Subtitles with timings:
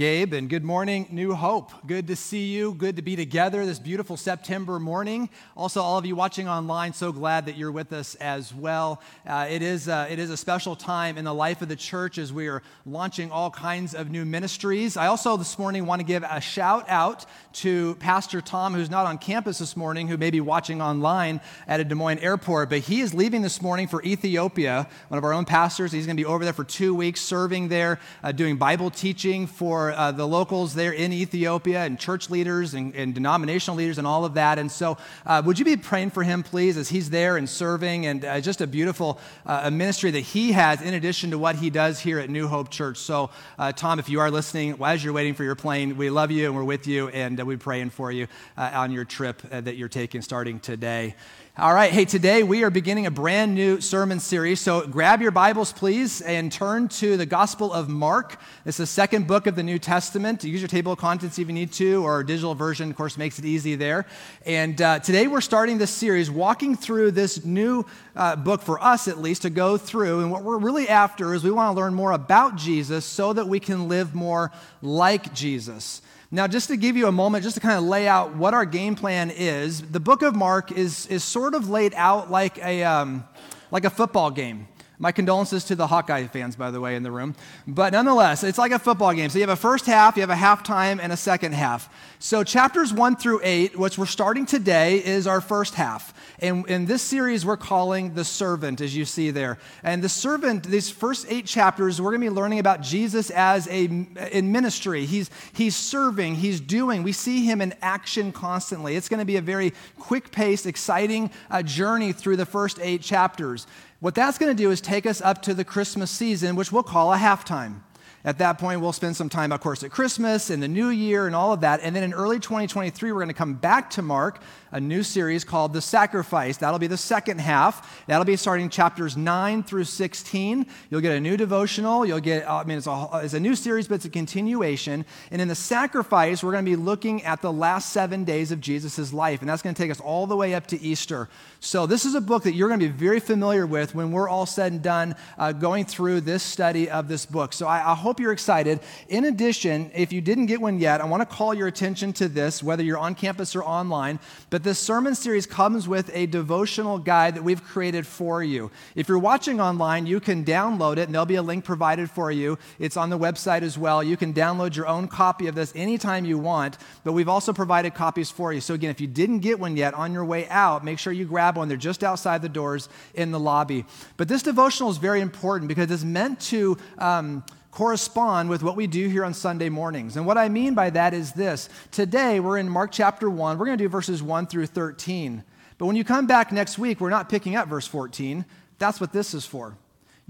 [0.00, 1.72] Gabe, and good morning, New Hope.
[1.86, 2.72] Good to see you.
[2.72, 5.28] Good to be together this beautiful September morning.
[5.54, 9.02] Also, all of you watching online, so glad that you're with us as well.
[9.26, 12.16] Uh, it, is, uh, it is a special time in the life of the church
[12.16, 14.96] as we are launching all kinds of new ministries.
[14.96, 19.04] I also this morning want to give a shout out to Pastor Tom, who's not
[19.04, 22.78] on campus this morning, who may be watching online at a Des Moines airport, but
[22.78, 25.92] he is leaving this morning for Ethiopia, one of our own pastors.
[25.92, 29.46] He's going to be over there for two weeks, serving there, uh, doing Bible teaching
[29.46, 34.06] for uh, the locals there in Ethiopia and church leaders and, and denominational leaders and
[34.06, 34.58] all of that.
[34.58, 38.06] And so, uh, would you be praying for him, please, as he's there and serving
[38.06, 41.70] and uh, just a beautiful uh, ministry that he has in addition to what he
[41.70, 42.98] does here at New Hope Church.
[42.98, 46.30] So, uh, Tom, if you are listening, as you're waiting for your plane, we love
[46.30, 48.26] you and we're with you and uh, we're praying for you
[48.56, 51.14] on your trip that you're taking starting today.
[51.60, 54.60] All right, hey, today we are beginning a brand new sermon series.
[54.60, 58.40] So grab your Bibles, please, and turn to the Gospel of Mark.
[58.64, 60.42] It's the second book of the New Testament.
[60.42, 63.38] Use your table of contents if you need to, or digital version, of course, makes
[63.38, 64.06] it easy there.
[64.46, 67.84] And uh, today we're starting this series, walking through this new
[68.16, 70.20] uh, book for us, at least, to go through.
[70.20, 73.48] And what we're really after is we want to learn more about Jesus so that
[73.48, 76.00] we can live more like Jesus.
[76.32, 78.64] Now, just to give you a moment, just to kind of lay out what our
[78.64, 82.84] game plan is, the book of Mark is, is sort of laid out like a,
[82.84, 83.24] um,
[83.72, 84.68] like a football game.
[85.00, 87.34] My condolences to the Hawkeye fans, by the way, in the room.
[87.66, 89.28] But nonetheless, it's like a football game.
[89.30, 91.88] So you have a first half, you have a halftime, and a second half.
[92.22, 96.12] So chapters one through eight, which we're starting today, is our first half.
[96.38, 99.56] And in this series, we're calling The Servant, as you see there.
[99.82, 103.66] And the servant, these first eight chapters, we're going to be learning about Jesus as
[103.68, 105.06] a in ministry.
[105.06, 107.02] He's, he's serving, he's doing.
[107.02, 108.96] We see him in action constantly.
[108.96, 113.00] It's going to be a very quick paced, exciting uh, journey through the first eight
[113.00, 113.66] chapters.
[114.00, 116.82] What that's going to do is take us up to the Christmas season, which we'll
[116.82, 117.80] call a halftime.
[118.24, 121.26] At that point, we'll spend some time, of course, at Christmas and the New Year
[121.26, 121.80] and all of that.
[121.82, 124.40] And then in early 2023, we're going to come back to Mark
[124.72, 126.58] a new series called The Sacrifice.
[126.58, 128.04] That'll be the second half.
[128.06, 130.66] That'll be starting chapters 9 through 16.
[130.90, 132.06] You'll get a new devotional.
[132.06, 135.04] You'll get, I mean, it's a, it's a new series, but it's a continuation.
[135.30, 138.60] And in The Sacrifice, we're going to be looking at the last seven days of
[138.60, 139.40] Jesus' life.
[139.40, 141.28] And that's going to take us all the way up to Easter.
[141.58, 144.28] So this is a book that you're going to be very familiar with when we're
[144.28, 147.52] all said and done uh, going through this study of this book.
[147.52, 148.80] So I, I hope you're excited.
[149.08, 152.28] In addition, if you didn't get one yet, I want to call your attention to
[152.28, 154.18] this, whether you're on campus or online.
[154.48, 158.70] But but this sermon series comes with a devotional guide that we've created for you.
[158.94, 162.30] If you're watching online, you can download it, and there'll be a link provided for
[162.30, 162.58] you.
[162.78, 164.04] It's on the website as well.
[164.04, 167.94] You can download your own copy of this anytime you want, but we've also provided
[167.94, 168.60] copies for you.
[168.60, 171.24] So, again, if you didn't get one yet on your way out, make sure you
[171.24, 171.68] grab one.
[171.68, 173.86] They're just outside the doors in the lobby.
[174.18, 176.76] But this devotional is very important because it's meant to.
[176.98, 180.16] Um, correspond with what we do here on Sunday mornings.
[180.16, 181.68] And what I mean by that is this.
[181.90, 183.58] Today, we're in Mark chapter 1.
[183.58, 185.44] We're going to do verses 1 through 13.
[185.78, 188.44] But when you come back next week, we're not picking up verse 14.
[188.78, 189.76] That's what this is for.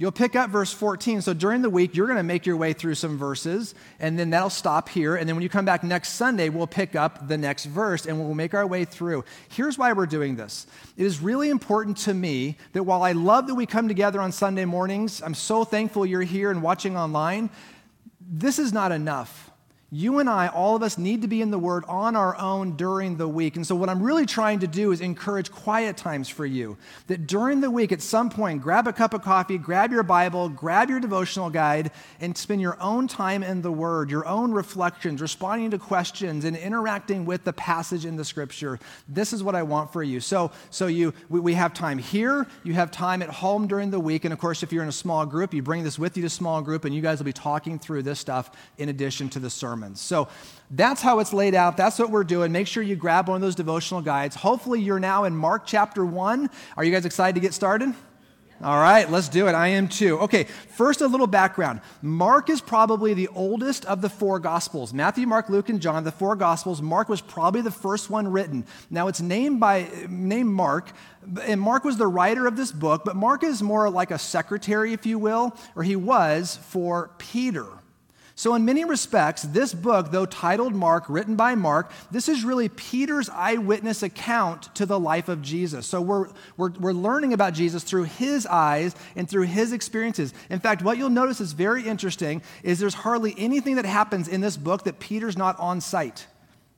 [0.01, 1.21] You'll pick up verse 14.
[1.21, 4.31] So during the week, you're going to make your way through some verses, and then
[4.31, 5.15] that'll stop here.
[5.15, 8.19] And then when you come back next Sunday, we'll pick up the next verse and
[8.19, 9.27] we'll make our way through.
[9.51, 10.67] Here's why we're doing this
[10.97, 14.33] it is really important to me that while I love that we come together on
[14.33, 17.51] Sunday mornings, I'm so thankful you're here and watching online.
[18.27, 19.50] This is not enough.
[19.93, 22.77] You and I, all of us, need to be in the Word on our own
[22.77, 23.57] during the week.
[23.57, 26.79] And so, what I'm really trying to do is encourage quiet times for you.
[27.09, 30.49] That during the week, at some point, grab a cup of coffee, grab your Bible,
[30.49, 31.91] grab your devotional guide,
[32.21, 36.57] and spend your own time in the Word, your own reflections, responding to questions, and
[36.57, 38.79] interacting with the passage in the Scripture.
[39.09, 40.21] This is what I want for you.
[40.21, 43.99] So, so you, we, we have time here, you have time at home during the
[43.99, 44.25] week.
[44.25, 46.31] And of course, if you're in a small group, you bring this with you to
[46.31, 49.51] small group, and you guys will be talking through this stuff in addition to the
[49.51, 50.01] sermon sermons.
[50.01, 50.29] So
[50.71, 51.77] that's how it's laid out.
[51.77, 52.53] That's what we're doing.
[52.53, 54.37] Make sure you grab one of those devotional guides.
[54.37, 56.51] Hopefully, you're now in Mark chapter 1.
[56.77, 57.95] Are you guys excited to get started?
[58.63, 59.55] All right, let's do it.
[59.55, 60.19] I am too.
[60.19, 61.81] Okay, first, a little background.
[62.03, 66.13] Mark is probably the oldest of the four Gospels Matthew, Mark, Luke, and John, the
[66.13, 66.83] four Gospels.
[66.83, 68.67] Mark was probably the first one written.
[68.91, 70.93] Now, it's named by named Mark,
[71.43, 74.93] and Mark was the writer of this book, but Mark is more like a secretary,
[74.93, 77.80] if you will, or he was for Peter.
[78.41, 82.71] So, in many respects, this book, though titled Mark, written by Mark, this is really
[82.71, 85.87] Peter's eyewitness account to the life of Jesus.
[85.87, 90.33] So, we're, we're, we're learning about Jesus through his eyes and through his experiences.
[90.49, 94.41] In fact, what you'll notice is very interesting is there's hardly anything that happens in
[94.41, 96.27] this book that Peter's not on site,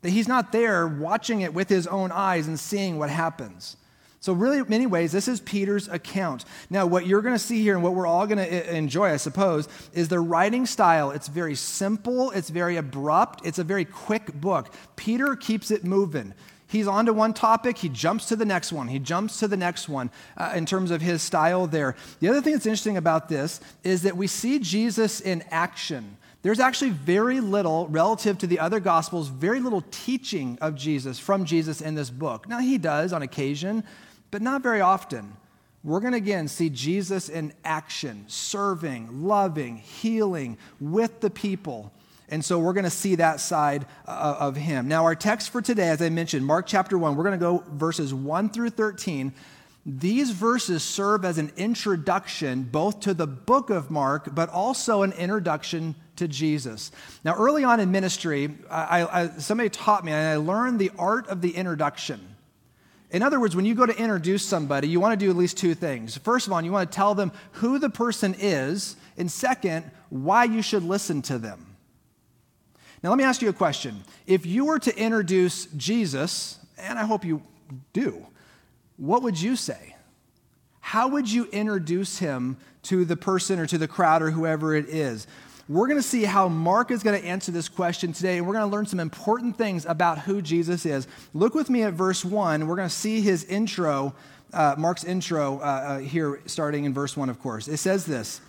[0.01, 3.77] that he's not there watching it with his own eyes and seeing what happens.
[4.23, 6.45] So, really, many ways, this is Peter's account.
[6.71, 9.17] Now, what you're going to see here and what we're all going to enjoy, I
[9.17, 11.11] suppose, is the writing style.
[11.11, 14.73] It's very simple, it's very abrupt, it's a very quick book.
[14.95, 16.35] Peter keeps it moving.
[16.69, 19.57] He's on to one topic, he jumps to the next one, he jumps to the
[19.57, 21.97] next one uh, in terms of his style there.
[22.21, 26.17] The other thing that's interesting about this is that we see Jesus in action.
[26.43, 31.45] There's actually very little, relative to the other gospels, very little teaching of Jesus from
[31.45, 32.49] Jesus in this book.
[32.49, 33.83] Now, he does on occasion,
[34.33, 35.37] but not very often.
[35.85, 41.93] We're going to again see Jesus in action, serving, loving, healing with the people.
[42.29, 44.89] And so we're going to see that side uh, of him.
[44.89, 47.63] Now, our text for today, as I mentioned, Mark chapter 1, we're going to go
[47.73, 49.35] verses 1 through 13.
[49.85, 55.13] These verses serve as an introduction both to the book of Mark, but also an
[55.13, 56.91] introduction to Jesus.
[57.25, 61.27] Now, early on in ministry, I, I, somebody taught me, and I learned the art
[61.27, 62.32] of the introduction.
[63.13, 65.59] In other words, when you go to introduce somebody, you want to do at least
[65.59, 66.17] two things.
[66.17, 70.45] First of all, you want to tell them who the person is, and second, why
[70.45, 71.77] you should listen to them.
[73.03, 74.03] Now, let me ask you a question.
[74.27, 77.43] If you were to introduce Jesus, and I hope you
[77.93, 78.27] do,
[78.97, 79.95] what would you say?
[80.81, 84.89] How would you introduce him to the person or to the crowd or whoever it
[84.89, 85.27] is?
[85.69, 88.55] We're going to see how Mark is going to answer this question today, and we're
[88.55, 91.07] going to learn some important things about who Jesus is.
[91.35, 92.67] Look with me at verse 1.
[92.67, 94.13] We're going to see his intro,
[94.53, 97.69] uh, Mark's intro uh, uh, here, starting in verse 1, of course.
[97.69, 98.41] It says this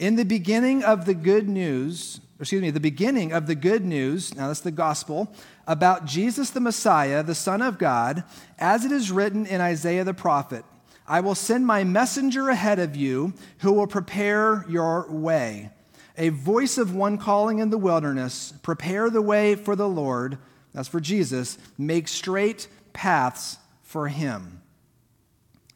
[0.00, 4.34] In the beginning of the good news, excuse me, the beginning of the good news,
[4.34, 5.32] now that's the gospel,
[5.68, 8.24] about Jesus the Messiah, the Son of God,
[8.58, 10.64] as it is written in Isaiah the prophet.
[11.06, 15.70] I will send my messenger ahead of you who will prepare your way
[16.16, 20.38] a voice of one calling in the wilderness, prepare the way for the Lord,
[20.72, 24.62] that's for Jesus, make straight paths for him.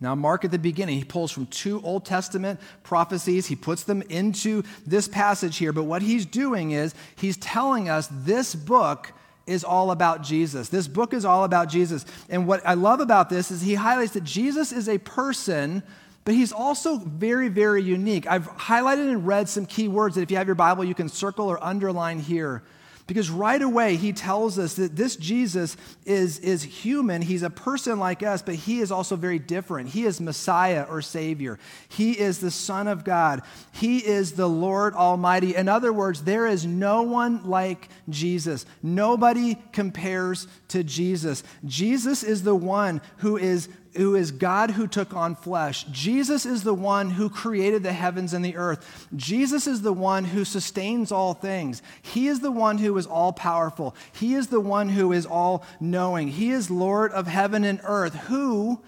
[0.00, 3.46] Now, Mark at the beginning, he pulls from two Old Testament prophecies.
[3.46, 5.72] He puts them into this passage here.
[5.72, 9.12] But what he's doing is he's telling us this book
[9.46, 10.70] is all about Jesus.
[10.70, 12.06] This book is all about Jesus.
[12.30, 15.82] And what I love about this is he highlights that Jesus is a person
[16.24, 18.26] but he's also very, very unique.
[18.26, 21.08] I've highlighted and read some key words that if you have your Bible, you can
[21.08, 22.62] circle or underline here.
[23.10, 27.22] Because right away, he tells us that this Jesus is, is human.
[27.22, 29.88] He's a person like us, but he is also very different.
[29.88, 31.58] He is Messiah or Savior.
[31.88, 33.42] He is the Son of God.
[33.72, 35.56] He is the Lord Almighty.
[35.56, 38.64] In other words, there is no one like Jesus.
[38.80, 41.42] Nobody compares to Jesus.
[41.64, 45.84] Jesus is the one who is who is God who took on flesh.
[45.84, 49.08] Jesus is the one who created the heavens and the earth.
[49.16, 51.82] Jesus is the one who sustains all things.
[52.02, 53.94] He is the one who is all powerful.
[54.12, 56.28] He is the one who is all knowing.
[56.28, 58.80] He is Lord of heaven and earth, who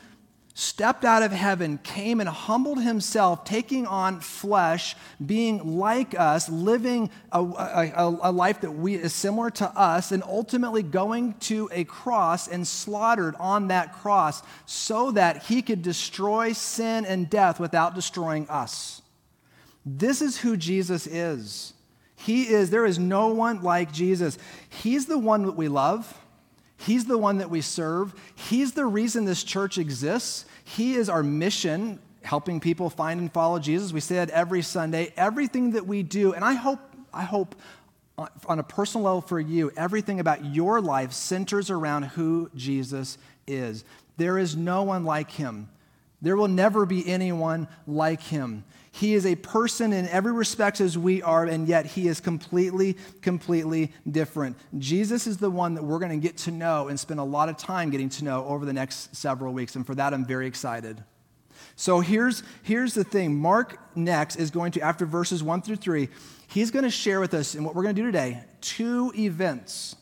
[0.55, 4.95] stepped out of heaven, came and humbled himself, taking on flesh,
[5.25, 10.23] being like us, living a, a, a, life that we, is similar to us, and
[10.25, 16.53] ultimately going to a cross and slaughtered on that cross so that he could destroy
[16.53, 19.01] sin and death without destroying us.
[19.87, 21.73] This is who Jesus is.
[22.15, 24.39] He is, there is no one like Jesus.
[24.69, 26.22] He's the one that we love.
[26.87, 28.13] He's the one that we serve.
[28.35, 30.45] He's the reason this church exists.
[30.65, 33.93] He is our mission, helping people find and follow Jesus.
[33.93, 35.13] We say that every Sunday.
[35.17, 36.81] Everything that we do, and I hope,
[37.15, 37.55] I hope
[38.47, 43.85] on a personal level for you, everything about your life centers around who Jesus is.
[44.17, 45.69] There is no one like him.
[46.21, 48.65] There will never be anyone like him.
[48.95, 52.99] He is a person in every respect as we are, and yet he is completely,
[53.23, 54.59] completely different.
[54.79, 57.49] Jesus is the one that we're going to get to know and spend a lot
[57.49, 59.77] of time getting to know over the next several weeks.
[59.77, 61.03] And for that, I'm very excited.
[61.75, 66.11] So here's, here's the thing Mark next is going to, after verses one through three,
[66.49, 69.97] he's going to share with us, and what we're going to do today, two events.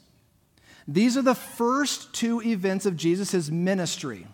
[0.88, 4.26] These are the first two events of Jesus' ministry.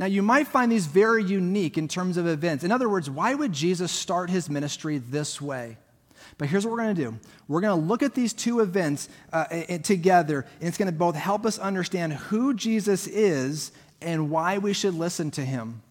[0.00, 2.64] Now, you might find these very unique in terms of events.
[2.64, 5.76] In other words, why would Jesus start his ministry this way?
[6.38, 9.10] But here's what we're going to do we're going to look at these two events
[9.30, 9.44] uh,
[9.82, 14.72] together, and it's going to both help us understand who Jesus is and why we
[14.72, 15.82] should listen to him.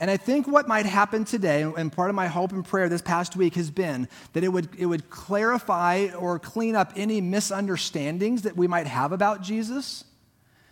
[0.00, 3.02] And I think what might happen today, and part of my hope and prayer this
[3.02, 8.42] past week has been that it would, it would clarify or clean up any misunderstandings
[8.42, 10.04] that we might have about Jesus.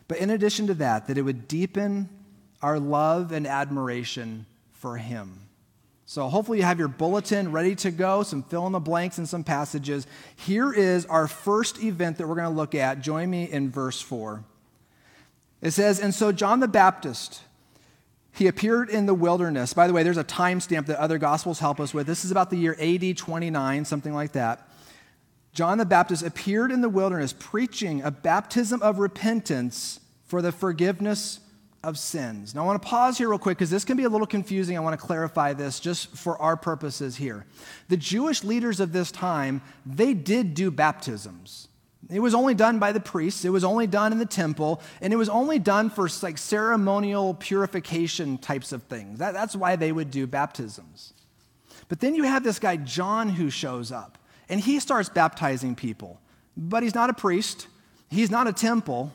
[0.08, 2.08] But in addition to that, that it would deepen
[2.62, 5.38] our love and admiration for him.
[6.06, 9.28] So, hopefully, you have your bulletin ready to go, some fill in the blanks and
[9.28, 10.08] some passages.
[10.34, 13.00] Here is our first event that we're going to look at.
[13.00, 14.42] Join me in verse 4.
[15.62, 17.42] It says, And so John the Baptist
[18.32, 19.72] He appeared in the wilderness.
[19.72, 22.08] By the way, there's a timestamp that other gospels help us with.
[22.08, 24.68] This is about the year AD 29, something like that.
[25.52, 31.40] John the Baptist appeared in the wilderness preaching a baptism of repentance for the forgiveness
[31.82, 32.54] of sins.
[32.54, 34.76] Now, I want to pause here real quick because this can be a little confusing.
[34.76, 37.46] I want to clarify this just for our purposes here.
[37.88, 41.68] The Jewish leaders of this time, they did do baptisms.
[42.10, 45.12] It was only done by the priests, it was only done in the temple, and
[45.12, 49.18] it was only done for like ceremonial purification types of things.
[49.18, 51.12] That, that's why they would do baptisms.
[51.88, 54.18] But then you have this guy, John, who shows up,
[54.48, 56.20] and he starts baptizing people.
[56.56, 57.68] But he's not a priest,
[58.08, 59.12] he's not a temple,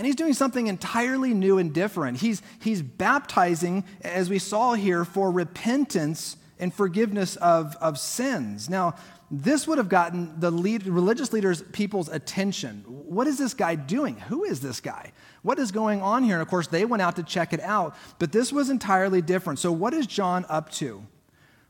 [0.00, 2.20] and he's doing something entirely new and different.
[2.20, 8.70] He's, he's baptizing, as we saw here, for repentance and forgiveness of, of sins.
[8.70, 8.94] Now,
[9.30, 12.82] this would have gotten the lead, religious leaders, people's attention.
[12.86, 14.16] What is this guy doing?
[14.20, 15.12] Who is this guy?
[15.42, 16.36] What is going on here?
[16.36, 19.58] And of course, they went out to check it out, but this was entirely different.
[19.58, 21.06] So, what is John up to?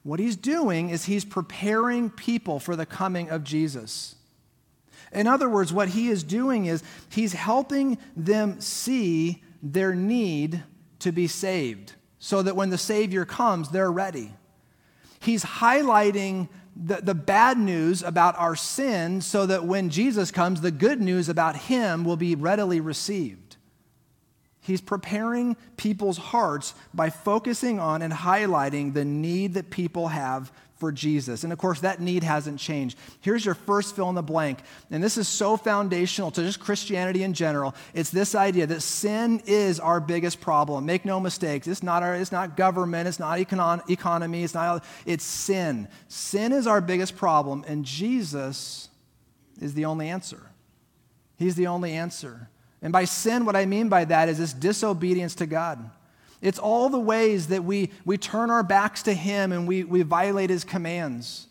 [0.05, 4.15] What he's doing is he's preparing people for the coming of Jesus.
[5.13, 10.63] In other words, what he is doing is he's helping them see their need
[11.01, 14.33] to be saved so that when the Savior comes, they're ready.
[15.21, 20.71] He's highlighting the, the bad news about our sin so that when Jesus comes, the
[20.71, 23.57] good news about him will be readily received.
[24.61, 30.91] He's preparing people's hearts by focusing on and highlighting the need that people have for
[30.91, 31.45] Jesus.
[31.45, 32.99] And of course, that need hasn't changed.
[33.21, 34.61] Here's your first fill in the blank.
[34.91, 37.75] And this is so foundational to just Christianity in general.
[37.93, 40.87] It's this idea that sin is our biggest problem.
[40.87, 41.69] Make no mistakes.
[41.69, 45.87] It's not, our, it's not government, it's not econ- economy, it's not, it's sin.
[46.09, 48.89] Sin is our biggest problem, and Jesus
[49.61, 50.51] is the only answer.
[51.37, 52.49] He's the only answer.
[52.81, 55.91] And by sin, what I mean by that is this disobedience to God.
[56.43, 60.03] It's all the ways that we, we turn our backs to Him and we, we
[60.03, 61.47] violate His commands.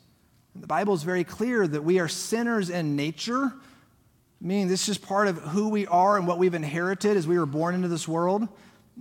[0.55, 3.53] The Bible is very clear that we are sinners in nature,
[4.41, 7.37] meaning this is just part of who we are and what we've inherited as we
[7.37, 8.47] were born into this world.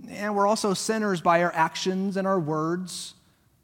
[0.09, 3.15] And we're also sinners by our actions and our words,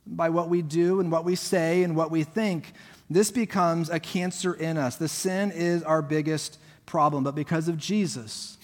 [0.06, 2.74] by what we do and what we say and what we think.
[3.10, 4.96] This becomes a cancer in us.
[4.96, 7.24] The sin is our biggest problem.
[7.24, 8.58] But because of Jesus,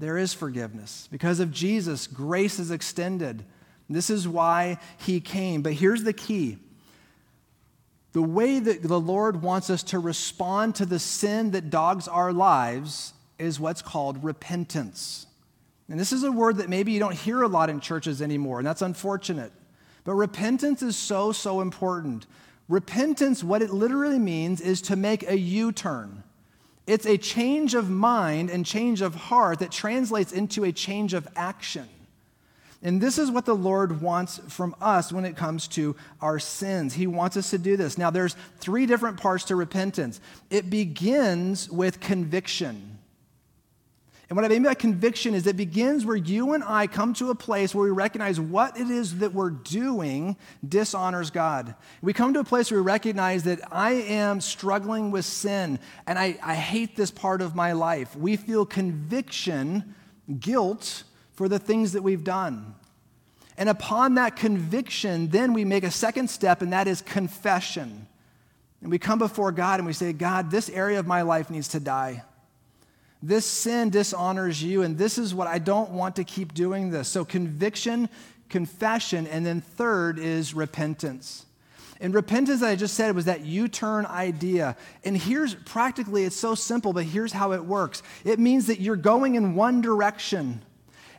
[0.00, 1.08] there is forgiveness.
[1.12, 3.44] Because of Jesus, grace is extended.
[3.88, 5.62] This is why he came.
[5.62, 6.58] But here's the key
[8.12, 12.32] the way that the Lord wants us to respond to the sin that dogs our
[12.32, 15.26] lives is what's called repentance.
[15.88, 18.58] And this is a word that maybe you don't hear a lot in churches anymore,
[18.58, 19.52] and that's unfortunate.
[20.04, 22.26] But repentance is so, so important.
[22.68, 26.24] Repentance, what it literally means, is to make a U turn.
[26.90, 31.28] It's a change of mind and change of heart that translates into a change of
[31.36, 31.88] action.
[32.82, 36.92] And this is what the Lord wants from us when it comes to our sins.
[36.92, 37.96] He wants us to do this.
[37.96, 40.20] Now, there's three different parts to repentance.
[40.50, 42.89] It begins with conviction.
[44.30, 47.30] And what I mean by conviction is it begins where you and I come to
[47.30, 51.74] a place where we recognize what it is that we're doing dishonors God.
[52.00, 56.16] We come to a place where we recognize that I am struggling with sin and
[56.16, 58.14] I, I hate this part of my life.
[58.14, 59.96] We feel conviction,
[60.38, 62.76] guilt for the things that we've done.
[63.56, 68.06] And upon that conviction, then we make a second step, and that is confession.
[68.80, 71.66] And we come before God and we say, God, this area of my life needs
[71.68, 72.22] to die.
[73.22, 77.08] This sin dishonors you, and this is what I don't want to keep doing this.
[77.08, 78.08] So, conviction,
[78.48, 81.44] confession, and then third is repentance.
[82.00, 84.74] And repentance, I just said, was that U turn idea.
[85.04, 88.96] And here's practically, it's so simple, but here's how it works it means that you're
[88.96, 90.62] going in one direction.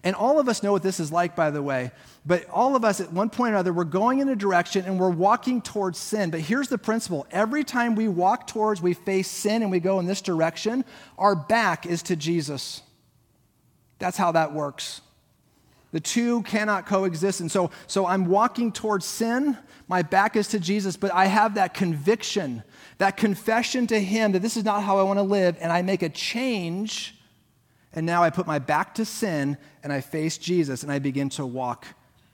[0.03, 1.91] And all of us know what this is like, by the way.
[2.25, 4.99] But all of us, at one point or another, we're going in a direction and
[4.99, 6.29] we're walking towards sin.
[6.29, 9.99] But here's the principle every time we walk towards, we face sin and we go
[9.99, 10.85] in this direction,
[11.17, 12.83] our back is to Jesus.
[13.97, 15.01] That's how that works.
[15.91, 17.41] The two cannot coexist.
[17.41, 21.55] And so, so I'm walking towards sin, my back is to Jesus, but I have
[21.55, 22.63] that conviction,
[22.99, 25.81] that confession to Him that this is not how I want to live, and I
[25.81, 27.17] make a change.
[27.93, 31.27] And now I put my back to sin and I face Jesus and I begin
[31.29, 31.87] to walk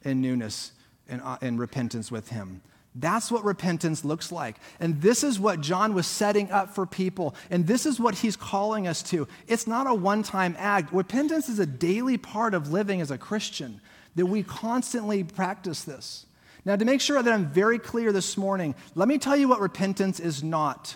[0.04, 0.72] in newness
[1.08, 2.62] and in uh, repentance with Him.
[3.00, 4.56] That's what repentance looks like.
[4.80, 7.36] And this is what John was setting up for people.
[7.51, 9.27] And this is what he's calling us to.
[9.48, 10.92] It's not a one time act.
[10.92, 13.82] Repentance is a daily part of living as a Christian,
[14.16, 16.25] that we constantly practice this.
[16.66, 19.62] Now, to make sure that I'm very clear this morning, let me tell you what
[19.62, 20.96] repentance is not.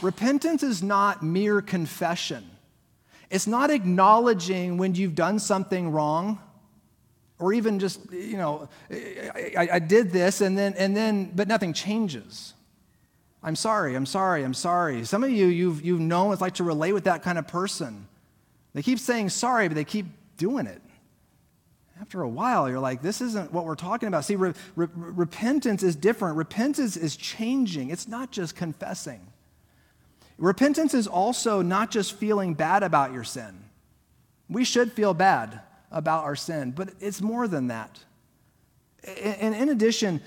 [0.00, 2.48] Repentance is not mere confession,
[3.28, 6.38] it's not acknowledging when you've done something wrong
[7.38, 11.72] Or even just, you know, I, I did this and then, and then, but nothing
[11.72, 12.54] changes.
[13.42, 15.04] I'm sorry, I'm sorry, I'm sorry.
[15.04, 18.08] Some of you, you've, you've known it's like to relate with that kind of person.
[18.74, 20.82] They keep saying sorry, but they keep doing it.
[22.00, 24.24] After a while, you're like, this isn't what we're talking about.
[24.24, 26.36] See, re- re- repentance is different.
[26.36, 29.20] Repentance is changing, it's not just confessing.
[30.38, 33.64] Repentance is also not just feeling bad about your sin.
[34.48, 37.98] We should feel bad about our sin, but it's more than that.
[39.04, 40.20] And in addition,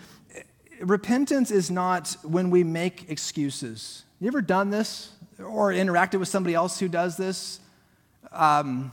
[0.79, 4.03] repentance is not when we make excuses.
[4.19, 7.59] You ever done this or interacted with somebody else who does this?
[8.31, 8.91] Um,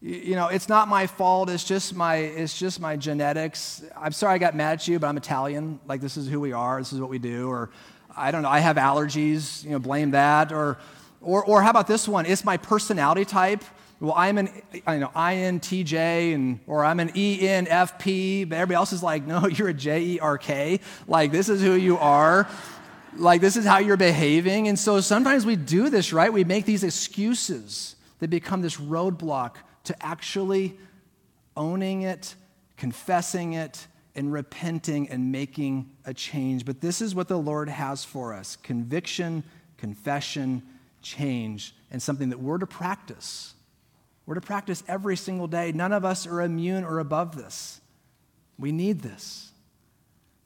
[0.00, 1.48] you know, it's not my fault.
[1.48, 3.82] It's just my, it's just my genetics.
[3.96, 5.80] I'm sorry I got mad at you, but I'm Italian.
[5.86, 6.78] Like, this is who we are.
[6.78, 7.48] This is what we do.
[7.48, 7.70] Or,
[8.14, 9.64] I don't know, I have allergies.
[9.64, 10.52] You know, blame that.
[10.52, 10.78] Or,
[11.22, 12.26] or, or how about this one?
[12.26, 13.64] It's my personality type.
[14.00, 14.50] Well, I'm an
[14.86, 19.68] I know INTJ and or I'm an ENFP, but everybody else is like, no, you're
[19.68, 20.80] a JERK.
[21.06, 22.48] Like this is who you are.
[23.16, 24.68] Like this is how you're behaving.
[24.68, 26.32] And so sometimes we do this, right?
[26.32, 30.76] We make these excuses that become this roadblock to actually
[31.56, 32.34] owning it,
[32.76, 33.86] confessing it,
[34.16, 36.64] and repenting and making a change.
[36.64, 39.44] But this is what the Lord has for us conviction,
[39.76, 40.62] confession,
[41.02, 43.53] change, and something that we're to practice.
[44.26, 45.72] We're to practice every single day.
[45.72, 47.80] None of us are immune or above this.
[48.58, 49.52] We need this.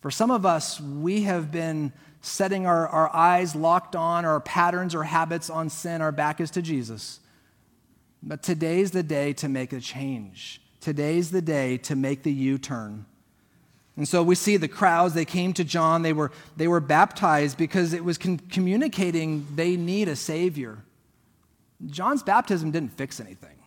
[0.01, 4.95] For some of us, we have been setting our, our eyes locked on our patterns
[4.95, 6.03] or habits on sin.
[6.03, 7.21] Our back is to Jesus.
[8.23, 10.61] But today's the day to make a change.
[10.81, 13.07] Today's the day to make the U turn.
[13.97, 17.59] And so we see the crowds, they came to John, they were, they were baptized
[17.59, 20.79] because it was con- communicating they need a Savior.
[21.87, 23.58] John's baptism didn't fix anything.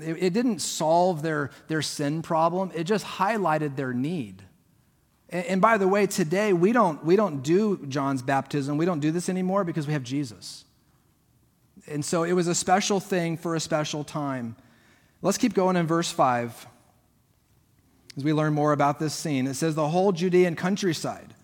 [0.00, 4.42] It, it didn't solve their, their sin problem, it just highlighted their need.
[5.28, 9.00] And, and by the way, today we don't, we don't do John's baptism, we don't
[9.00, 10.64] do this anymore because we have Jesus.
[11.88, 14.56] And so it was a special thing for a special time.
[15.20, 16.66] Let's keep going in verse 5
[18.16, 19.46] as we learn more about this scene.
[19.46, 21.34] It says, The whole Judean countryside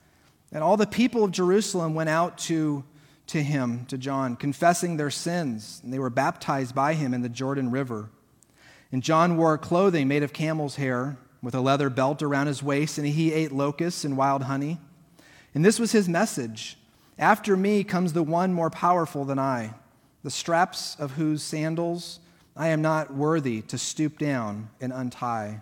[0.53, 2.85] and all the people of Jerusalem went out to,
[3.29, 7.29] to him, to John, confessing their sins, and they were baptized by him in the
[7.29, 8.11] Jordan River.
[8.91, 12.99] And John wore clothing made of camel's hair with a leather belt around his waist,
[12.99, 14.79] and he ate locusts and wild honey.
[15.55, 16.79] And this was his message
[17.19, 19.75] After me comes the one more powerful than I
[20.23, 22.21] the straps of whose sandals
[22.57, 25.61] I am not worthy to stoop down and untie.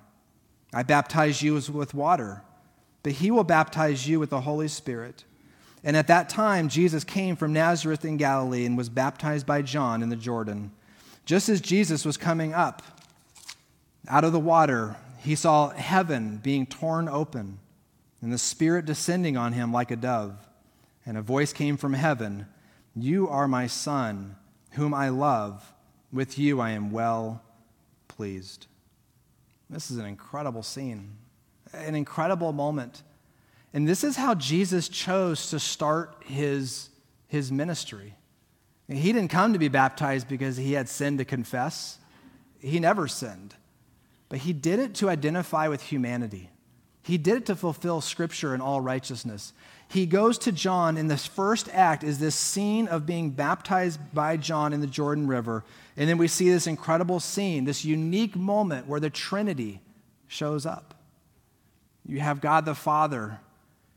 [0.72, 2.42] I baptize you with water,
[3.02, 5.24] but he will baptize you with the Holy Spirit.
[5.84, 10.02] And at that time, Jesus came from Nazareth in Galilee and was baptized by John
[10.02, 10.72] in the Jordan.
[11.26, 12.82] Just as Jesus was coming up
[14.08, 17.58] out of the water, he saw heaven being torn open
[18.20, 20.36] and the Spirit descending on him like a dove.
[21.04, 22.46] And a voice came from heaven
[22.94, 24.36] You are my Son
[24.72, 25.72] whom I love.
[26.12, 27.42] With you I am well
[28.08, 28.66] pleased.
[29.68, 31.16] This is an incredible scene,
[31.72, 33.02] an incredible moment.
[33.74, 36.88] And this is how Jesus chose to start his,
[37.26, 38.14] his ministry.
[38.88, 41.98] He didn't come to be baptized because he had sin to confess,
[42.60, 43.54] he never sinned.
[44.28, 46.50] But he did it to identify with humanity.
[47.02, 49.52] He did it to fulfill scripture in all righteousness
[49.88, 54.36] he goes to John in this first act is this scene of being baptized by
[54.36, 55.64] John in the Jordan River.
[55.96, 59.80] And then we see this incredible scene, this unique moment where the Trinity
[60.26, 60.94] shows up.
[62.04, 63.40] You have God the Father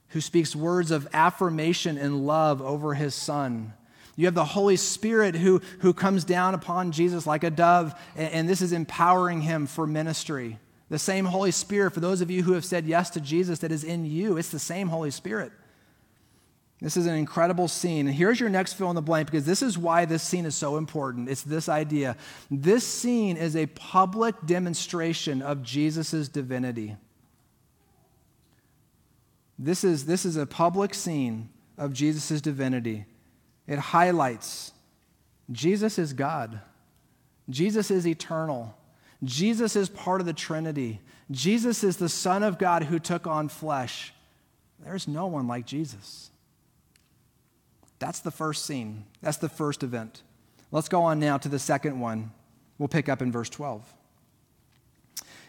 [0.10, 3.74] who speaks words of affirmation and love over his Son.
[4.20, 8.34] You have the Holy Spirit who, who comes down upon Jesus like a dove, and,
[8.34, 10.60] and this is empowering him for ministry.
[10.90, 13.72] The same Holy Spirit, for those of you who have said yes to Jesus, that
[13.72, 15.54] is in you, it's the same Holy Spirit.
[16.82, 18.08] This is an incredible scene.
[18.08, 20.54] And here's your next fill in the blank because this is why this scene is
[20.54, 21.30] so important.
[21.30, 22.18] It's this idea.
[22.52, 26.98] This scene is a public demonstration of Jesus' divinity.
[29.58, 33.06] This is, this is a public scene of Jesus' divinity.
[33.70, 34.74] It highlights
[35.52, 36.60] Jesus is God,
[37.50, 38.76] Jesus is eternal,
[39.24, 41.00] Jesus is part of the Trinity,
[41.32, 44.14] Jesus is the Son of God who took on flesh.
[44.84, 46.32] There's no one like Jesus.
[48.00, 49.06] That's the first scene.
[49.22, 50.24] That's the first event.
[50.72, 52.32] Let's go on now to the second one.
[52.78, 53.94] We'll pick up in verse 12.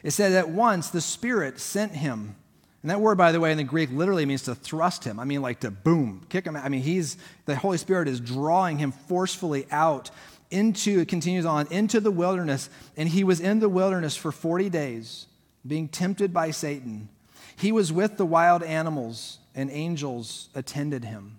[0.02, 2.34] It said that once the Spirit sent him.
[2.82, 5.20] And that word, by the way, in the Greek literally means to thrust him.
[5.20, 6.56] I mean, like to boom, kick him.
[6.56, 10.10] I mean, he's, the Holy Spirit is drawing him forcefully out
[10.50, 12.70] into, it continues on, into the wilderness.
[12.96, 15.26] And he was in the wilderness for 40 days,
[15.66, 17.10] being tempted by Satan.
[17.56, 21.38] He was with the wild animals, and angels attended him.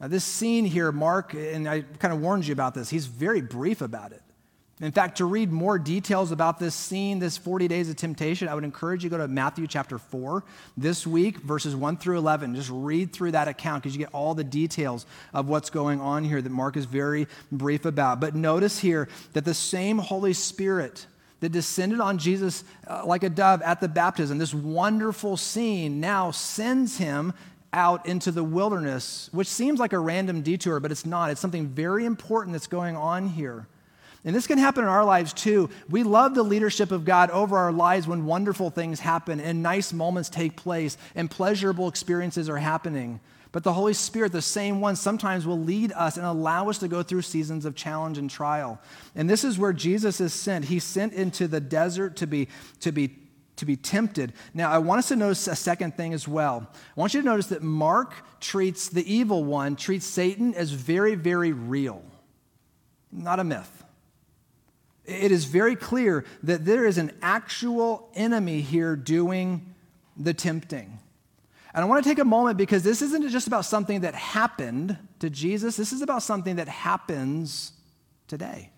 [0.00, 3.40] Now, this scene here, Mark, and I kind of warned you about this, he's very
[3.40, 4.22] brief about it.
[4.82, 8.54] In fact, to read more details about this scene, this 40 days of temptation, I
[8.54, 10.44] would encourage you to go to Matthew chapter 4
[10.76, 12.54] this week, verses 1 through 11.
[12.54, 16.24] Just read through that account because you get all the details of what's going on
[16.24, 18.20] here that Mark is very brief about.
[18.20, 21.06] But notice here that the same Holy Spirit
[21.40, 26.32] that descended on Jesus uh, like a dove at the baptism, this wonderful scene now
[26.32, 27.32] sends him
[27.72, 31.30] out into the wilderness, which seems like a random detour, but it's not.
[31.30, 33.68] It's something very important that's going on here.
[34.26, 35.70] And this can happen in our lives too.
[35.88, 39.92] We love the leadership of God over our lives when wonderful things happen and nice
[39.92, 43.20] moments take place and pleasurable experiences are happening.
[43.52, 46.88] But the Holy Spirit, the same one, sometimes will lead us and allow us to
[46.88, 48.80] go through seasons of challenge and trial.
[49.14, 50.64] And this is where Jesus is sent.
[50.64, 52.48] He's sent into the desert to be,
[52.80, 53.16] to be,
[53.54, 54.32] to be tempted.
[54.52, 56.68] Now, I want us to notice a second thing as well.
[56.74, 61.14] I want you to notice that Mark treats the evil one, treats Satan as very,
[61.14, 62.02] very real,
[63.12, 63.84] not a myth.
[65.06, 69.74] It is very clear that there is an actual enemy here doing
[70.16, 70.98] the tempting.
[71.72, 74.98] And I want to take a moment because this isn't just about something that happened
[75.20, 77.72] to Jesus, this is about something that happens
[78.28, 78.70] today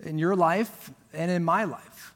[0.00, 2.13] in your life and in my life.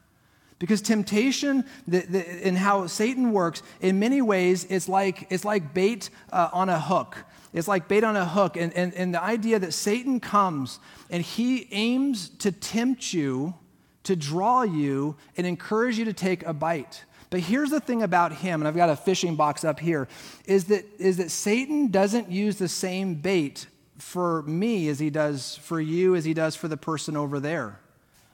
[0.58, 5.72] Because temptation the, the, and how Satan works, in many ways, it's like, it's like
[5.72, 7.16] bait uh, on a hook.
[7.52, 8.56] It's like bait on a hook.
[8.56, 13.54] And, and, and the idea that Satan comes and he aims to tempt you,
[14.02, 17.04] to draw you, and encourage you to take a bite.
[17.30, 20.08] But here's the thing about him, and I've got a fishing box up here,
[20.46, 23.66] is that, is that Satan doesn't use the same bait
[23.98, 27.80] for me as he does for you, as he does for the person over there.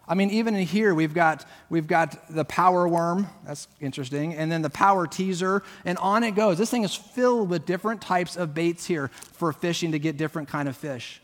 [0.06, 4.52] I mean, even in here, we've got, we've got the power worm, that's interesting, and
[4.52, 6.58] then the power teaser, and on it goes.
[6.58, 10.48] This thing is filled with different types of baits here for fishing to get different
[10.48, 11.22] kind of fish.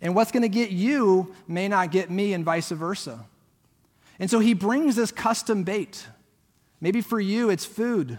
[0.00, 3.24] And what's going to get you may not get me, and vice versa.
[4.18, 6.06] And so he brings this custom bait.
[6.80, 8.18] Maybe for you, it's food,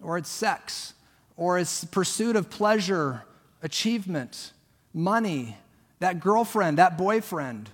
[0.00, 0.94] or it's sex,
[1.36, 3.24] or it's pursuit of pleasure,
[3.62, 4.52] achievement,
[4.94, 5.58] money,
[5.98, 7.70] that girlfriend, that boyfriend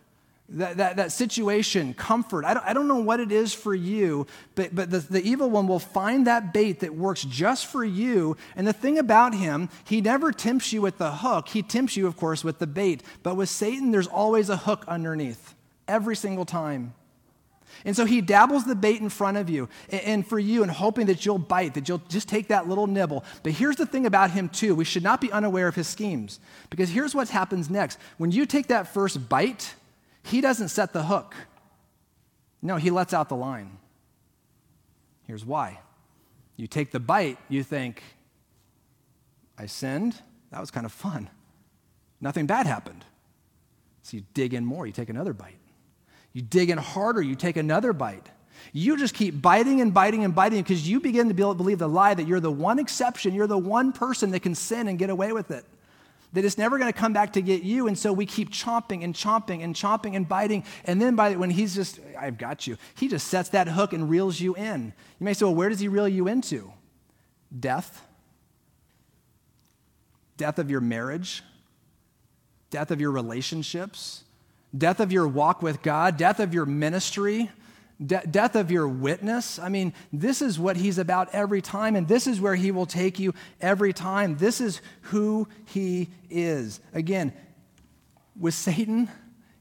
[0.53, 2.45] that, that, that situation, comfort.
[2.45, 5.51] I don't, I don't know what it is for you, but, but the, the evil
[5.51, 8.37] one will find that bait that works just for you.
[8.57, 11.49] And the thing about him, he never tempts you with the hook.
[11.49, 13.03] He tempts you, of course, with the bait.
[13.23, 15.55] But with Satan, there's always a hook underneath,
[15.89, 16.95] every single time.
[17.85, 21.07] And so he dabbles the bait in front of you and for you and hoping
[21.07, 23.25] that you'll bite, that you'll just take that little nibble.
[23.43, 24.75] But here's the thing about him, too.
[24.75, 26.39] We should not be unaware of his schemes
[26.71, 27.99] because here's what happens next.
[28.19, 29.75] When you take that first bite,
[30.23, 31.35] he doesn't set the hook.
[32.61, 33.79] No, he lets out the line.
[35.27, 35.81] Here's why.
[36.57, 38.03] You take the bite, you think,
[39.59, 40.15] I sinned.
[40.51, 41.29] That was kind of fun.
[42.21, 43.05] Nothing bad happened.
[44.03, 45.59] So you dig in more, you take another bite.
[46.33, 48.29] You dig in harder, you take another bite.
[48.73, 52.15] You just keep biting and biting and biting because you begin to believe the lie
[52.15, 55.33] that you're the one exception, you're the one person that can sin and get away
[55.33, 55.65] with it
[56.33, 57.87] that it's never going to come back to get you.
[57.89, 60.65] And so we keep chomping and chomping and chomping and biting.
[60.85, 64.09] And then by when he's just, I've got you, he just sets that hook and
[64.09, 64.95] reels you in.
[65.21, 66.73] You may say, well, where does he reel you into?
[67.59, 68.07] Death.
[70.39, 71.45] Death of your marriage,
[72.71, 74.25] death of your relationships,
[74.77, 77.51] death of your walk with God, death of your ministry,
[78.07, 79.59] de- death of your witness.
[79.59, 82.87] I mean, this is what he's about every time, and this is where he will
[82.87, 84.37] take you every time.
[84.37, 86.81] This is who he is.
[86.93, 87.33] Again,
[88.39, 89.09] with Satan,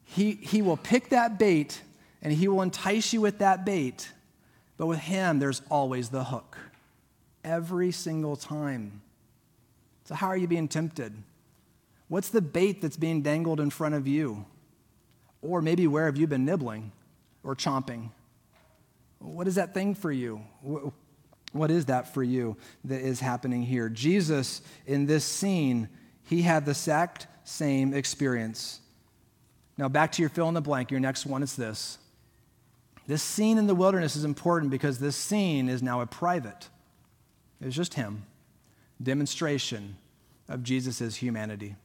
[0.04, 1.82] he, he will pick that bait
[2.22, 4.10] and he will entice you with that bait.
[4.78, 6.58] But with him, there's always the hook.
[7.44, 9.02] Every single time.
[10.06, 11.14] So, how are you being tempted?
[12.08, 14.46] What's the bait that's being dangled in front of you?
[15.42, 16.92] Or maybe where have you been nibbling
[17.44, 18.10] or chomping?
[19.22, 20.42] What is that thing for you?
[21.52, 23.88] What is that for you that is happening here?
[23.88, 25.90] Jesus, in this scene,
[26.24, 28.80] he had the exact same experience.
[29.78, 30.92] Now, back to your fill in the blank.
[30.92, 31.98] Your next one is this.
[33.08, 36.70] This scene in the wilderness is important because this scene is now a private,
[37.60, 38.26] it's just him,
[39.02, 39.98] demonstration
[40.48, 41.76] of Jesus' humanity.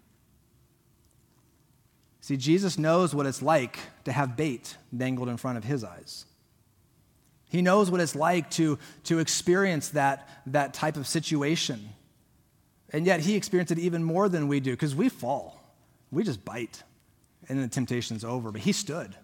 [2.20, 6.27] See, Jesus knows what it's like to have bait dangled in front of his eyes.
[7.48, 11.88] He knows what it's like to, to experience that, that type of situation.
[12.90, 15.62] And yet, he experienced it even more than we do because we fall.
[16.11, 16.82] We just bite,
[17.48, 18.52] and the temptation's over.
[18.52, 19.14] But he stood.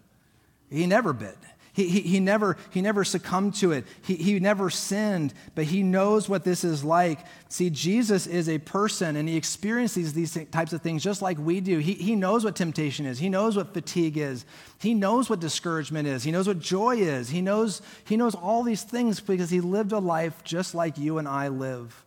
[0.70, 1.37] He never bit.
[1.74, 3.87] He, he, he, never, he never succumbed to it.
[4.02, 7.20] He, he never sinned, but he knows what this is like.
[7.48, 11.61] See, Jesus is a person and he experiences these types of things just like we
[11.61, 11.78] do.
[11.78, 14.44] He, he knows what temptation is, he knows what fatigue is,
[14.80, 17.30] he knows what discouragement is, he knows what joy is.
[17.30, 21.16] He knows, he knows all these things because he lived a life just like you
[21.16, 22.04] and I live.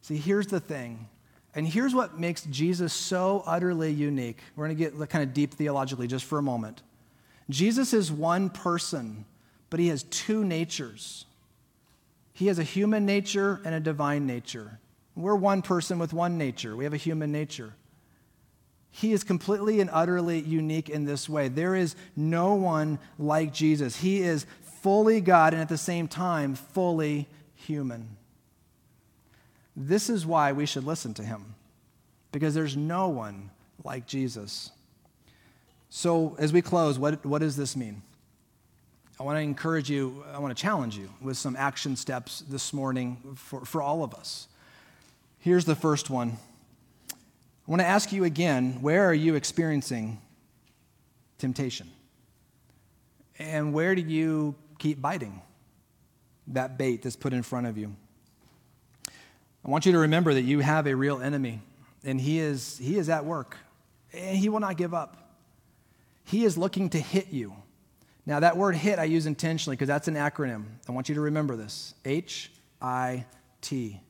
[0.00, 1.08] See, here's the thing.
[1.54, 4.38] And here's what makes Jesus so utterly unique.
[4.56, 6.82] We're going to get kind of deep theologically just for a moment.
[7.50, 9.24] Jesus is one person,
[9.70, 11.26] but he has two natures.
[12.32, 14.78] He has a human nature and a divine nature.
[15.14, 16.74] We're one person with one nature.
[16.74, 17.74] We have a human nature.
[18.90, 21.48] He is completely and utterly unique in this way.
[21.48, 23.96] There is no one like Jesus.
[23.96, 24.46] He is
[24.82, 28.16] fully God and at the same time fully human.
[29.76, 31.54] This is why we should listen to him,
[32.32, 33.50] because there's no one
[33.82, 34.70] like Jesus.
[35.96, 38.02] So, as we close, what, what does this mean?
[39.20, 42.72] I want to encourage you, I want to challenge you with some action steps this
[42.72, 44.48] morning for, for all of us.
[45.38, 46.36] Here's the first one.
[47.12, 47.14] I
[47.68, 50.20] want to ask you again where are you experiencing
[51.38, 51.88] temptation?
[53.38, 55.40] And where do you keep biting
[56.48, 57.94] that bait that's put in front of you?
[59.64, 61.60] I want you to remember that you have a real enemy,
[62.02, 63.56] and he is, he is at work,
[64.12, 65.23] and he will not give up.
[66.24, 67.54] He is looking to hit you.
[68.26, 70.64] Now, that word hit I use intentionally because that's an acronym.
[70.88, 73.26] I want you to remember this H I
[73.60, 74.00] T.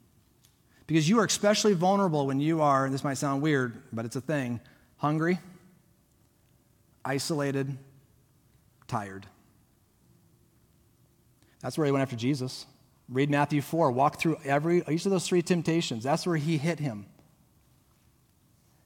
[0.87, 4.16] Because you are especially vulnerable when you are, and this might sound weird, but it's
[4.16, 4.61] a thing,
[4.98, 5.38] hungry,
[7.05, 7.77] isolated,
[8.87, 9.27] tired.
[11.61, 12.66] That's where he went after Jesus.
[13.09, 16.05] Read Matthew 4, walk through every each of those three temptations.
[16.05, 17.07] That's where he hit him.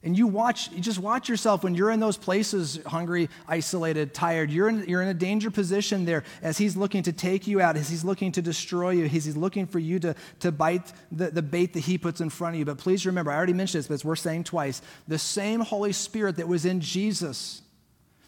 [0.01, 4.49] And you watch, you just watch yourself when you're in those places, hungry, isolated, tired.
[4.49, 7.75] You're in, you're in a danger position there as he's looking to take you out,
[7.75, 11.31] as he's looking to destroy you, as he's looking for you to, to bite the,
[11.31, 12.65] the bait that he puts in front of you.
[12.65, 14.81] But please remember, I already mentioned this, but it's worth saying twice.
[15.09, 17.61] The same Holy Spirit that was in Jesus,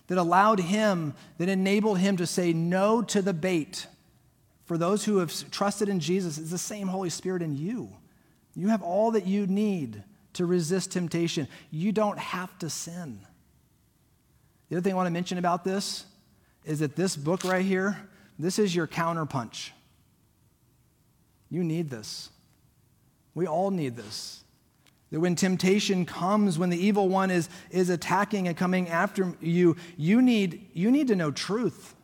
[0.08, 3.88] that allowed him, that enabled him to say no to the bait,
[4.66, 7.94] for those who have trusted in Jesus, is the same Holy Spirit in you.
[8.56, 10.04] You have all that you need
[10.34, 11.48] to resist temptation.
[11.70, 13.20] You don't have to sin.
[14.70, 16.06] The other thing I want to mention about this
[16.64, 17.98] is that this book right here,
[18.40, 19.72] this is your counterpunch.
[21.50, 22.30] You need this.
[23.36, 24.44] We all need this.
[25.12, 29.76] That when temptation comes, when the evil one is, is attacking and coming after you,
[29.98, 31.96] you need, you need to know truth.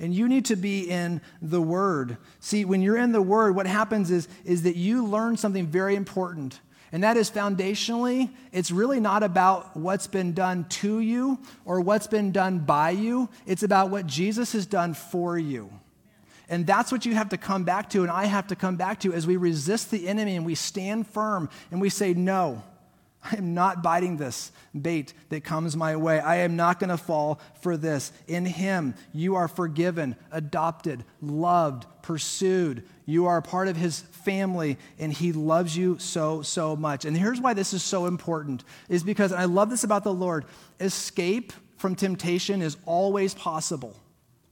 [0.00, 2.18] And you need to be in the Word.
[2.40, 5.96] See, when you're in the Word, what happens is, is that you learn something very
[5.96, 6.60] important.
[6.90, 12.06] And that is foundationally, it's really not about what's been done to you or what's
[12.06, 13.28] been done by you.
[13.46, 15.70] It's about what Jesus has done for you.
[16.48, 19.00] And that's what you have to come back to, and I have to come back
[19.00, 22.62] to as we resist the enemy and we stand firm and we say, No,
[23.22, 26.18] I am not biting this bait that comes my way.
[26.20, 28.12] I am not going to fall for this.
[28.26, 32.84] In Him, you are forgiven, adopted, loved, pursued.
[33.08, 37.06] You are a part of His family, and He loves you so, so much.
[37.06, 40.44] And here's why this is so important is because, I love this about the Lord
[40.78, 43.96] escape from temptation is always possible.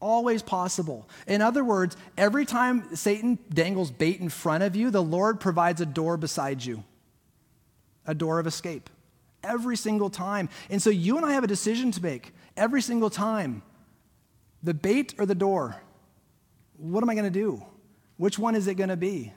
[0.00, 1.06] Always possible.
[1.26, 5.82] In other words, every time Satan dangles bait in front of you, the Lord provides
[5.82, 6.82] a door beside you
[8.06, 8.88] a door of escape
[9.44, 10.48] every single time.
[10.70, 13.60] And so you and I have a decision to make every single time
[14.62, 15.76] the bait or the door.
[16.78, 17.62] What am I going to do?
[18.16, 19.32] Which one is it going to be?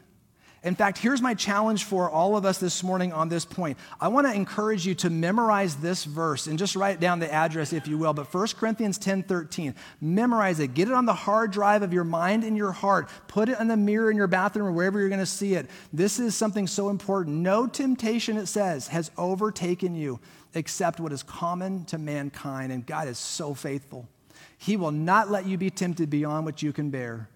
[0.61, 3.77] In fact, here's my challenge for all of us this morning on this point.
[4.01, 7.71] I want to encourage you to memorize this verse and just write down the address,
[7.71, 8.13] if you will.
[8.13, 10.73] But 1 Corinthians 10 13, memorize it.
[10.73, 13.09] Get it on the hard drive of your mind and your heart.
[13.29, 15.69] Put it in the mirror in your bathroom or wherever you're going to see it.
[15.93, 17.37] This is something so important.
[17.37, 20.19] No temptation, it says, has overtaken you
[20.53, 22.73] except what is common to mankind.
[22.73, 24.09] And God is so faithful.
[24.57, 27.29] He will not let you be tempted beyond what you can bear.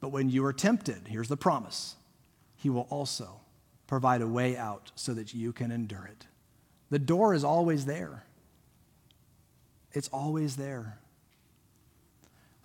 [0.00, 1.96] But when you are tempted, here's the promise
[2.56, 3.40] he will also
[3.86, 6.26] provide a way out so that you can endure it.
[6.90, 8.24] The door is always there.
[9.92, 10.98] It's always there.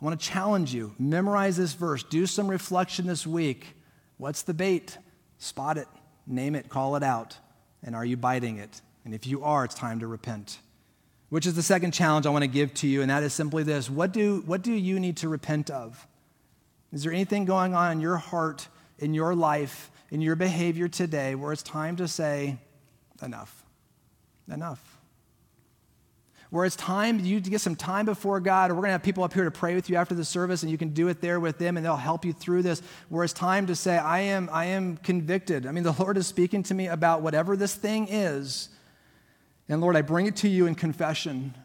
[0.02, 0.94] I want to challenge you.
[0.98, 2.04] Memorize this verse.
[2.04, 3.76] Do some reflection this week.
[4.18, 4.98] What's the bait?
[5.38, 5.88] Spot it,
[6.28, 7.38] name it, call it out.
[7.84, 8.82] And are you biting it?
[9.06, 10.60] And if you are, it's time to repent.
[11.30, 13.64] Which is the second challenge I want to give to you, and that is simply
[13.64, 16.06] this What do, what do you need to repent of?
[16.92, 18.68] Is there anything going on in your heart
[19.02, 22.58] in your life, in your behavior today, where it's time to say,
[23.22, 23.66] enough,
[24.48, 25.00] enough.
[26.52, 29.24] where it's time you to get some time before God, or we're to have people
[29.24, 31.40] up here to pray with you after the service, and you can do it there
[31.40, 32.82] with them, and they'll help you through this.
[33.08, 35.66] Where it's time to say, I am, I am convicted.
[35.66, 38.68] I mean, the Lord is speaking to me about whatever this thing is.
[39.70, 41.56] And Lord, I bring it to you in confession,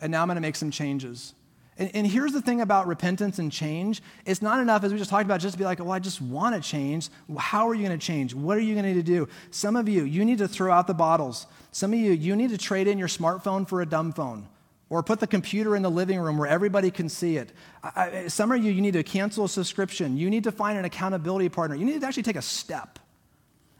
[0.00, 1.34] and now I'm to make some changes.
[1.78, 5.10] And, and, here's the thing about repentance and change it's not enough, as we just
[5.10, 7.10] talked about, just to be like, well, I just want to change.
[7.36, 8.34] How are you going to change?
[8.34, 9.28] What are you going to need to do?
[9.50, 11.46] Some of you, you need to throw out the bottles.
[11.72, 14.48] Some of you, you need to trade in your smartphone for a dumb phone
[14.88, 17.52] or put the computer in the living room where everybody can see it.
[17.82, 20.16] I, some of you, you need to cancel a subscription.
[20.16, 21.76] You need to find an accountability partner.
[21.76, 22.98] You need to actually take a step,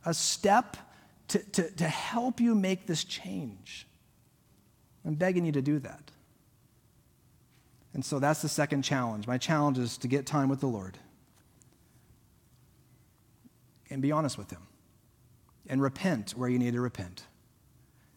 [0.04, 0.76] a step
[1.28, 3.86] to, to, to help you make this change.
[5.04, 6.10] I'm begging you to do that.
[7.96, 9.26] And so that's the second challenge.
[9.26, 10.98] My challenge is to get time with the Lord
[13.88, 14.60] and be honest with Him
[15.66, 17.22] and repent where you need to repent.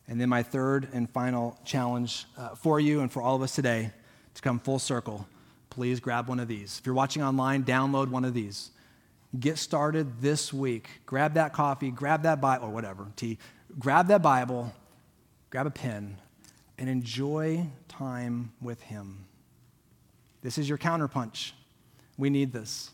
[0.09, 3.55] And then my third and final challenge uh, for you and for all of us
[3.55, 3.91] today
[4.33, 5.25] to come full circle,
[5.69, 6.79] please grab one of these.
[6.79, 8.71] If you're watching online, download one of these.
[9.39, 10.89] Get started this week.
[11.05, 13.37] Grab that coffee, grab that Bible, or whatever, tea.
[13.79, 14.73] Grab that Bible,
[15.49, 16.17] grab a pen,
[16.77, 19.23] and enjoy time with Him.
[20.41, 21.51] This is your counterpunch.
[22.17, 22.91] We need this.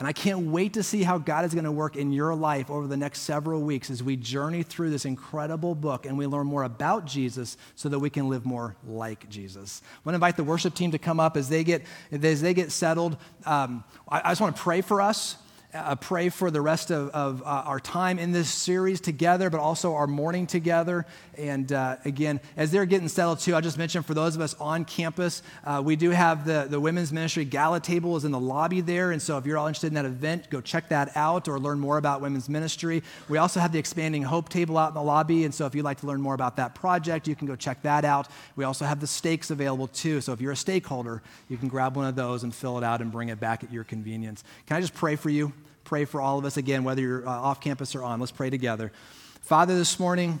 [0.00, 2.70] And I can't wait to see how God is going to work in your life
[2.70, 6.46] over the next several weeks as we journey through this incredible book and we learn
[6.46, 9.82] more about Jesus so that we can live more like Jesus.
[9.84, 12.54] I want to invite the worship team to come up as they get, as they
[12.54, 13.18] get settled.
[13.44, 15.36] Um, I, I just want to pray for us
[15.72, 19.60] uh, pray for the rest of, of uh, our time in this series together, but
[19.60, 21.06] also our morning together.
[21.38, 24.54] And uh, again, as they're getting settled too, I just mentioned for those of us
[24.54, 28.40] on campus, uh, we do have the, the women's ministry gala table is in the
[28.40, 29.12] lobby there.
[29.12, 31.78] And so if you're all interested in that event, go check that out or learn
[31.78, 33.02] more about women's ministry.
[33.28, 35.44] We also have the Expanding Hope table out in the lobby.
[35.44, 37.82] And so if you'd like to learn more about that project, you can go check
[37.82, 38.28] that out.
[38.56, 40.20] We also have the stakes available too.
[40.20, 43.00] So if you're a stakeholder, you can grab one of those and fill it out
[43.00, 44.42] and bring it back at your convenience.
[44.66, 45.52] Can I just pray for you?
[45.90, 48.20] Pray for all of us again, whether you're uh, off campus or on.
[48.20, 48.92] Let's pray together.
[49.40, 50.40] Father, this morning,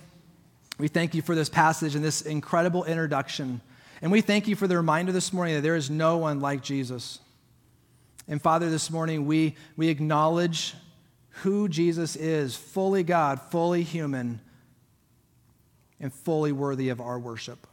[0.78, 3.60] we thank you for this passage and this incredible introduction.
[4.00, 6.62] And we thank you for the reminder this morning that there is no one like
[6.62, 7.18] Jesus.
[8.28, 10.76] And Father, this morning, we, we acknowledge
[11.42, 14.40] who Jesus is fully God, fully human,
[15.98, 17.66] and fully worthy of our worship.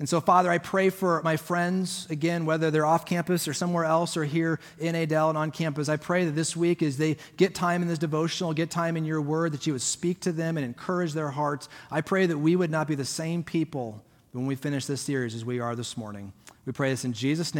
[0.00, 3.84] And so, Father, I pray for my friends, again, whether they're off campus or somewhere
[3.84, 5.90] else or here in Adel and on campus.
[5.90, 9.04] I pray that this week, as they get time in this devotional, get time in
[9.04, 11.68] your word, that you would speak to them and encourage their hearts.
[11.90, 15.34] I pray that we would not be the same people when we finish this series
[15.34, 16.32] as we are this morning.
[16.64, 17.58] We pray this in Jesus' name.